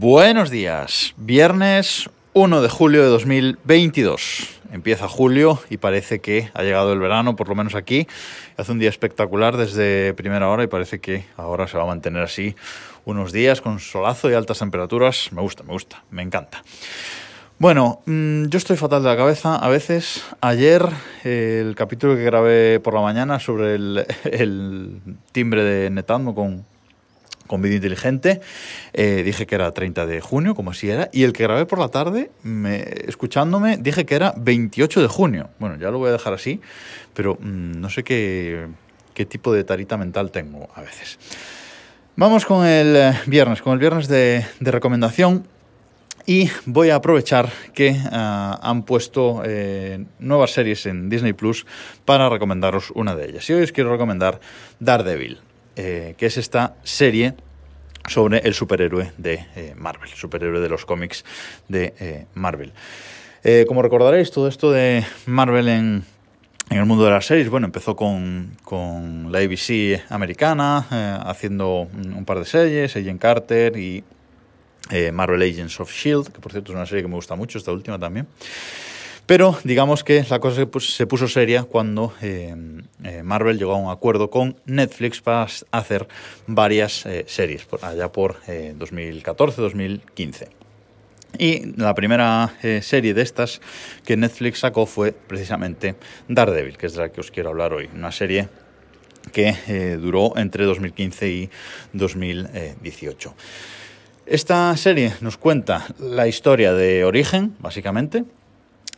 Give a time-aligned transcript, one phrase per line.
[0.00, 4.60] Buenos días, viernes 1 de julio de 2022.
[4.70, 8.06] Empieza julio y parece que ha llegado el verano, por lo menos aquí.
[8.56, 12.22] Hace un día espectacular desde primera hora y parece que ahora se va a mantener
[12.22, 12.54] así
[13.06, 15.32] unos días con solazo y altas temperaturas.
[15.32, 16.62] Me gusta, me gusta, me encanta.
[17.58, 19.56] Bueno, mm, yo estoy fatal de la cabeza.
[19.56, 20.86] A veces, ayer,
[21.24, 25.00] el capítulo que grabé por la mañana sobre el,
[25.32, 26.64] timbre de Netatmo con,
[27.48, 28.40] con vídeo inteligente.
[28.92, 31.10] Eh, dije que era 30 de junio, como así era.
[31.12, 35.50] Y el que grabé por la tarde, me, escuchándome, dije que era 28 de junio.
[35.58, 36.60] Bueno, ya lo voy a dejar así,
[37.14, 38.68] pero mmm, no sé qué,
[39.14, 41.18] qué tipo de tarita mental tengo a veces.
[42.20, 45.46] Vamos con el eh, viernes, con el viernes de, recomendación.
[46.26, 51.64] Y voy a aprovechar que uh, han puesto eh, nuevas series en Disney Plus
[52.04, 53.48] para recomendaros una de ellas.
[53.48, 54.40] Y hoy os quiero recomendar
[54.78, 55.38] Daredevil
[55.80, 57.34] eh, que es esta serie
[58.08, 61.24] sobre el superhéroe de eh, Marvel, superhéroe de los cómics
[61.68, 62.72] de eh, Marvel.
[63.68, 66.04] como recordaréis, todo esto de Marvel en,
[66.70, 72.24] en, el mundo de las series, bueno, empezó con, con la ABC americana, haciendo un
[72.24, 74.02] par de series, Agent Carter y
[75.12, 77.70] Marvel Agents of Shield, que por cierto es una serie que me gusta mucho, esta
[77.70, 78.26] última también.
[79.28, 82.56] Pero digamos que la cosa se puso seria cuando eh,
[83.04, 86.08] eh, Marvel llegó a un acuerdo con Netflix para hacer
[86.46, 90.48] varias eh, series, allá por 2014-2015.
[91.38, 93.60] Y la primera serie de estas
[94.06, 97.90] que Netflix sacó fue precisamente Daredevil, que es de la que os quiero hablar hoy.
[97.94, 98.48] Una serie
[99.30, 101.50] que duró entre 2015 y
[101.92, 103.34] 2018.
[104.24, 108.24] Esta serie nos cuenta la historia de origen, básicamente,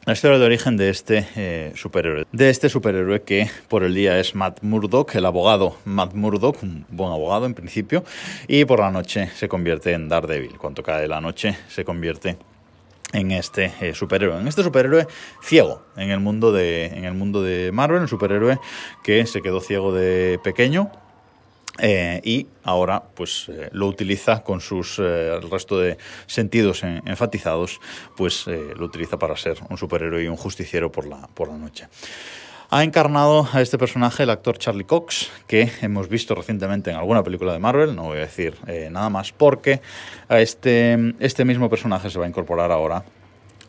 [0.07, 2.27] la historia de origen de este eh, superhéroe.
[2.33, 6.87] De este superhéroe que por el día es Matt Murdock, el abogado Matt Murdock, un
[6.89, 8.05] buen abogado en principio,
[8.49, 10.57] y por la noche se convierte en Daredevil.
[10.59, 12.39] Cuando cae la noche se convierte
[13.13, 15.07] en este eh, superhéroe, en este superhéroe
[15.43, 18.59] ciego en el mundo de en el mundo de Marvel, un superhéroe
[19.03, 20.91] que se quedó ciego de pequeño
[21.79, 27.03] eh, y ahora pues eh, lo utiliza con sus eh, el resto de sentidos en,
[27.07, 27.81] enfatizados,
[28.17, 31.89] pues lo utiliza para ser un superhéroe y un justiciero por la, por la noche.
[32.73, 37.25] Ha encarnado a este personaje el actor Charlie Cox, que hemos visto recientemente en alguna
[37.25, 38.55] película de Marvel, no voy a decir
[38.91, 39.81] nada más, porque
[40.29, 43.05] a este, este mismo personaje se va a incorporar ahora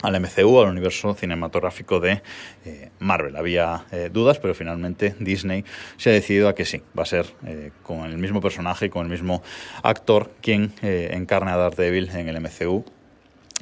[0.01, 2.21] al MCU, al universo cinematográfico de
[2.65, 3.35] eh, Marvel.
[3.35, 5.63] Había eh, dudas, pero finalmente Disney
[5.97, 9.05] se ha decidido a que sí, va a ser eh, con el mismo personaje con
[9.05, 9.41] el mismo
[9.83, 12.83] actor quien encarne a Daredevil en el MCU,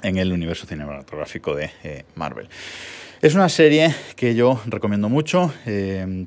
[0.02, 2.48] en el universo cinematográfico de Marvel.
[3.22, 5.54] Es una serie que yo recomiendo mucho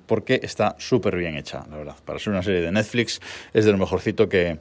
[0.07, 1.97] porque está súper bien hecha, la verdad.
[2.05, 3.21] Para ser una serie de Netflix
[3.53, 4.59] es de lo mejorcito que,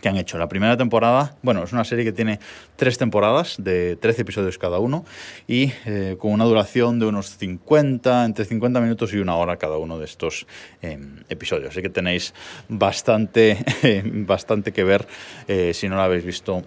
[0.00, 0.38] que han hecho.
[0.38, 2.40] La primera temporada, bueno, es una serie que tiene
[2.76, 5.04] tres temporadas de 13 episodios cada uno
[5.46, 9.78] y eh, con una duración de unos 50, entre 50 minutos y una hora cada
[9.78, 10.46] uno de estos
[10.82, 11.70] eh, episodios.
[11.70, 12.34] Así que tenéis
[12.68, 15.06] bastante, eh, bastante que ver
[15.48, 16.62] eh, si no lo habéis visto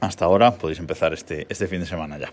[0.00, 2.32] hasta ahora podéis empezar este, este fin de semana ya.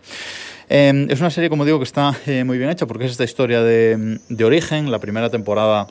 [0.69, 3.61] Eh, es una serie, como digo, que está muy bien hecha porque es esta historia
[3.61, 4.89] de, de origen.
[4.89, 5.85] La primera temporada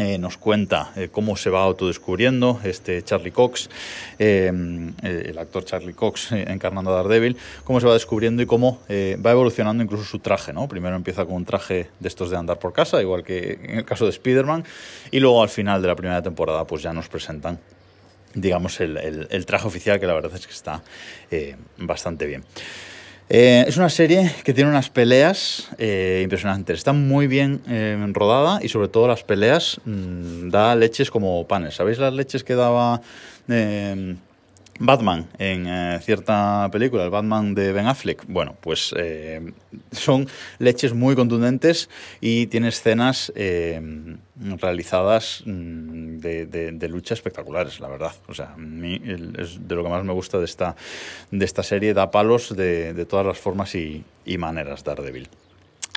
[0.00, 3.68] eh, nos cuenta eh, cómo se va autodescubriendo este Charlie Cox,
[4.20, 4.46] eh,
[5.02, 9.82] el actor Charlie Cox encarnando a Daredevil, cómo se va descubriendo y cómo va evolucionando
[9.82, 10.52] incluso su traje.
[10.52, 10.68] ¿no?
[10.68, 13.84] Primero empieza con un traje de estos de andar por casa, igual que en el
[13.84, 14.62] caso de Spider-Man,
[15.10, 17.58] y luego al final de la primera temporada pues ya nos presentan
[18.34, 20.82] digamos, el, el, traje oficial, que la verdad es que está
[21.78, 22.44] bastante bien.
[23.30, 26.78] Eh, es una serie que tiene unas peleas eh, impresionantes.
[26.78, 31.74] Está muy bien eh, rodada y sobre todo las peleas mmm, da leches como panes.
[31.74, 33.02] ¿Sabéis las leches que daba
[34.78, 39.52] Batman en eh, cierta película, el Batman de Ben Affleck, bueno, pues eh,
[39.90, 40.28] son
[40.58, 41.88] leches muy contundentes
[42.20, 43.80] y tiene escenas eh,
[44.60, 48.12] realizadas mm, de, de, lucha espectaculares, la verdad.
[48.28, 49.00] O sea, a mí
[49.36, 50.76] es de lo que más me gusta de esta,
[51.30, 55.28] de esta serie, da palos de, de todas las formas y, y maneras Daredevil.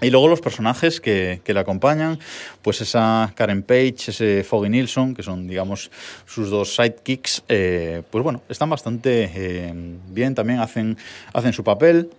[0.01, 2.17] Y luego los personajes que, que, le acompañan,
[2.63, 5.91] pues esa Karen Page, ese Foggy Nilsson, que son, digamos,
[6.25, 9.73] sus dos sidekicks, eh, pues bueno, están bastante eh,
[10.09, 10.97] bien, también hacen,
[11.33, 12.09] hacen su papel.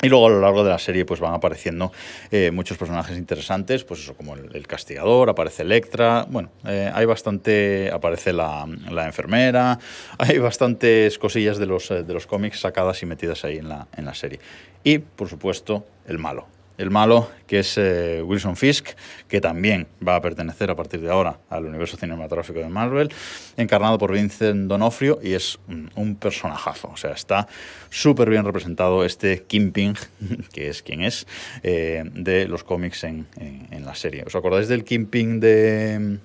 [0.00, 1.90] Y luego a lo largo de la serie pues van apareciendo
[2.30, 8.32] eh, muchos personajes interesantes, pues eso como el, castigador, aparece Electra, bueno, hay bastante, aparece
[8.32, 9.80] la, la, enfermera,
[10.18, 14.04] hay bastantes cosillas de los, de los cómics sacadas y metidas ahí en la, en
[14.04, 14.38] la serie.
[14.84, 16.46] Y por supuesto el malo,
[16.78, 18.90] el malo, que es eh, Wilson Fisk,
[19.26, 23.10] que también va a pertenecer a partir de ahora al universo cinematográfico de Marvel,
[23.56, 26.88] encarnado por Vincent Donofrio, y es un, personajazo.
[26.88, 27.48] O sea, está
[27.90, 29.94] súper bien representado este Kingpin,
[30.52, 31.26] que es quien es,
[31.62, 34.22] eh, de los cómics en, en, la serie.
[34.26, 36.18] ¿Os acordáis del Kingpin de...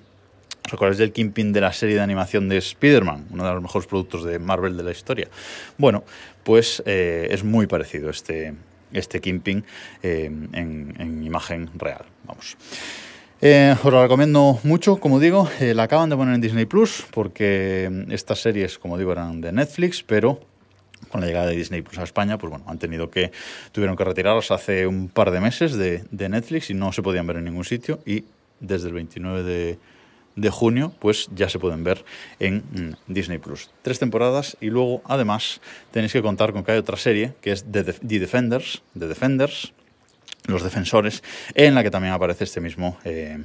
[0.66, 3.26] ¿Os acordáis del Kingpin de la serie de animación de Spider-Man?
[3.30, 5.28] Uno de los mejores productos de Marvel de la historia.
[5.76, 6.04] Bueno,
[6.42, 8.54] pues eh, es muy parecido este,
[8.94, 9.64] este Kingpin
[10.02, 12.04] eh, en, imagen real.
[12.24, 12.56] Vamos.
[13.40, 18.06] Eh, os lo recomiendo mucho, como digo, la acaban de poner en Disney Plus porque
[18.10, 20.40] estas series, como digo, eran de Netflix, pero
[21.10, 23.32] con la llegada de Disney Plus a España, pues bueno, han tenido que,
[23.72, 27.26] tuvieron que retirarlos hace un par de meses de, de Netflix y no se podían
[27.26, 28.24] ver en ningún sitio y
[28.60, 29.78] desde el 29 de
[30.36, 32.04] de junio, pues ya se pueden ver
[32.40, 33.70] en mm, Disney Plus.
[33.82, 35.60] Tres temporadas y luego, además,
[35.90, 39.72] tenéis que contar con que hay otra serie que es The, Defenders, The Defenders,
[40.46, 41.22] los defensores,
[41.54, 43.44] en la que también aparece este mismo eh,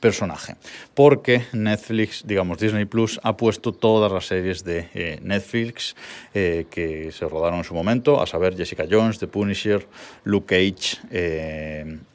[0.00, 0.56] personaje.
[0.94, 5.94] Porque Netflix, digamos, Disney Plus ha puesto todas las series de eh, Netflix
[6.34, 9.86] eh, que se rodaron en su momento, a saber Jessica Jones, The Punisher,
[10.24, 10.98] Luke Cage,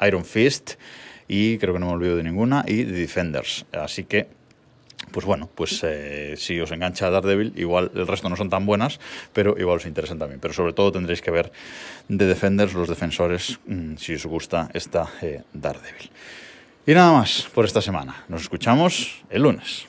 [0.01, 0.73] Iron Fist
[1.27, 3.65] y creo que no me olvido de ninguna, y The Defenders.
[3.71, 4.27] Así que,
[5.11, 8.99] pues bueno, pues eh, si os engancha Daredevil, igual el resto no son tan buenas,
[9.33, 10.39] pero igual os interesan también.
[10.39, 11.51] Pero sobre todo tendréis que ver
[12.07, 16.09] The Defenders, los defensores, mm, si os gusta esta eh, Daredevil.
[16.87, 18.25] Y nada más por esta semana.
[18.27, 19.87] Nos escuchamos el lunes.